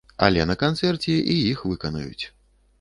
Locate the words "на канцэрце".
0.51-1.15